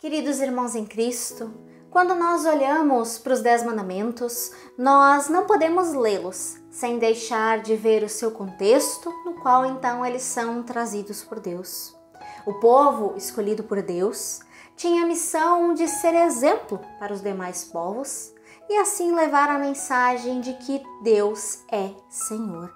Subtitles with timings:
[0.00, 1.52] Queridos irmãos em Cristo,
[1.90, 8.04] quando nós olhamos para os Dez Mandamentos, nós não podemos lê-los sem deixar de ver
[8.04, 11.96] o seu contexto, no qual então eles são trazidos por Deus.
[12.46, 14.38] O povo escolhido por Deus
[14.76, 18.32] tinha a missão de ser exemplo para os demais povos
[18.70, 22.72] e assim levar a mensagem de que Deus é Senhor.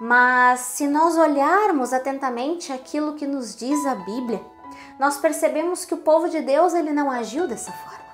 [0.00, 4.53] Mas se nós olharmos atentamente aquilo que nos diz a Bíblia,
[4.98, 8.04] nós percebemos que o povo de Deus ele não agiu dessa forma.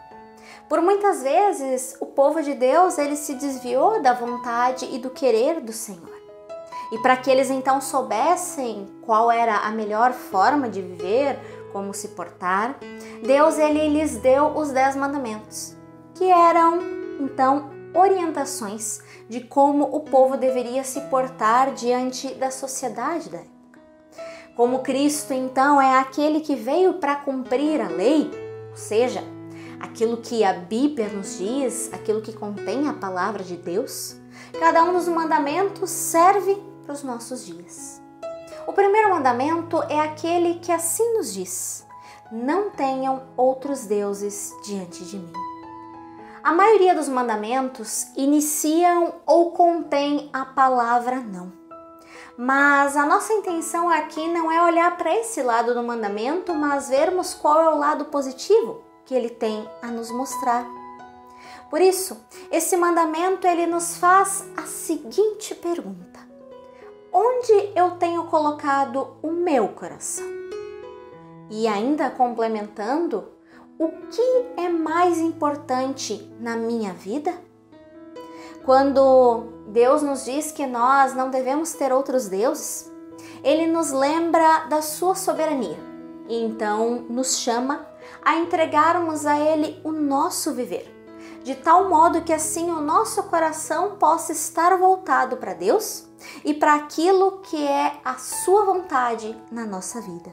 [0.69, 5.61] Por muitas vezes, o povo de Deus ele se desviou da vontade e do querer
[5.61, 6.21] do Senhor.
[6.93, 11.39] E para que eles então soubessem qual era a melhor forma de viver,
[11.73, 12.77] como se portar,
[13.25, 15.77] Deus ele lhes deu os dez mandamentos,
[16.15, 16.79] que eram
[17.21, 23.60] então orientações de como o povo deveria se portar diante da sociedade da época.
[24.61, 28.31] Como Cristo, então, é aquele que veio para cumprir a lei,
[28.69, 29.25] ou seja,
[29.81, 34.21] aquilo que a Bíblia nos diz, aquilo que contém a palavra de Deus,
[34.59, 38.03] cada um dos mandamentos serve para os nossos dias.
[38.67, 41.87] O primeiro mandamento é aquele que assim nos diz:
[42.31, 45.33] Não tenham outros deuses diante de mim.
[46.45, 51.60] A maioria dos mandamentos iniciam ou contém a palavra não.
[52.37, 57.35] Mas a nossa intenção aqui não é olhar para esse lado do mandamento, mas vermos
[57.35, 60.67] qual é o lado positivo que ele tem a nos mostrar.
[61.69, 66.21] Por isso, esse mandamento ele nos faz a seguinte pergunta:
[67.13, 70.27] Onde eu tenho colocado o meu coração?
[71.51, 73.29] E ainda complementando,
[73.79, 77.35] o que é mais importante na minha vida?
[78.65, 82.91] Quando Deus nos diz que nós não devemos ter outros deuses,
[83.43, 85.79] ele nos lembra da sua soberania
[86.29, 87.87] e então nos chama
[88.23, 90.95] a entregarmos a ele o nosso viver,
[91.43, 96.07] de tal modo que assim o nosso coração possa estar voltado para Deus
[96.45, 100.33] e para aquilo que é a sua vontade na nossa vida.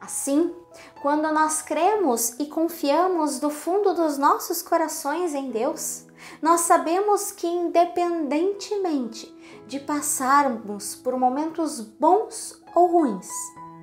[0.00, 0.54] Assim,
[1.02, 6.06] quando nós cremos e confiamos do fundo dos nossos corações em Deus,
[6.40, 9.34] nós sabemos que, independentemente
[9.66, 13.28] de passarmos por momentos bons ou ruins,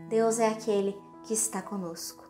[0.09, 2.23] Deus é aquele que está conosco.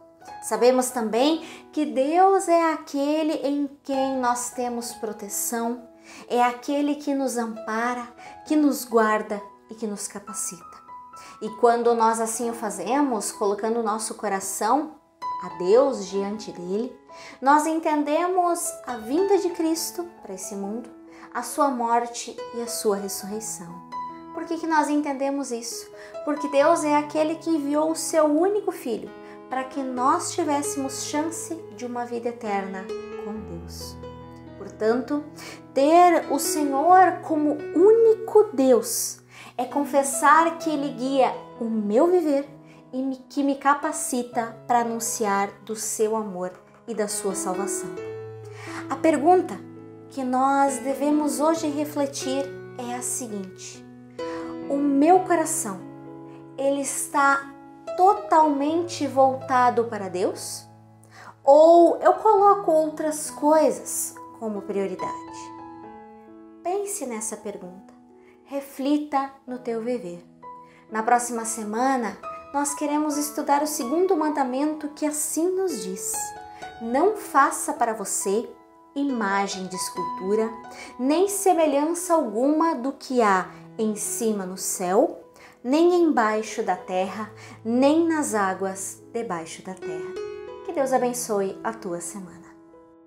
[0.44, 5.88] Sabemos também que Deus é aquele em quem nós temos proteção,
[6.28, 8.07] é aquele que nos ampara,
[8.46, 10.84] que nos guarda e que nos capacita.
[11.41, 14.96] E quando nós assim o fazemos, colocando o nosso coração
[15.44, 16.96] a Deus diante dele,
[17.41, 20.90] nós entendemos a vinda de Cristo para esse mundo,
[21.34, 23.68] a sua morte e a sua ressurreição.
[24.34, 25.90] Por que, que nós entendemos isso?
[26.23, 29.09] Porque Deus é aquele que enviou o seu único filho
[29.50, 32.85] para que nós tivéssemos chance de uma vida eterna
[33.23, 33.96] com Deus.
[34.57, 35.23] Portanto,
[35.73, 39.19] ter o Senhor como único Deus
[39.57, 42.47] é confessar que Ele guia o meu viver
[42.93, 46.51] e que me capacita para anunciar do seu amor
[46.88, 47.89] e da sua salvação.
[48.89, 49.55] A pergunta
[50.09, 52.45] que nós devemos hoje refletir
[52.77, 53.85] é a seguinte:
[54.69, 55.79] o meu coração
[56.57, 57.53] ele está
[57.97, 60.66] totalmente voltado para Deus?
[61.43, 65.11] Ou eu coloco outras coisas como prioridade?
[66.63, 67.84] Pense nessa pergunta.
[68.47, 70.23] Reflita no teu viver.
[70.91, 72.16] Na próxima semana,
[72.53, 76.13] nós queremos estudar o segundo mandamento que assim nos diz:
[76.79, 78.47] Não faça para você
[78.95, 80.47] imagem de escultura,
[81.00, 85.23] nem semelhança alguma do que há em cima no céu,
[85.63, 87.31] nem embaixo da terra,
[87.63, 90.13] nem nas águas debaixo da terra.
[90.67, 92.44] Que Deus abençoe a tua semana.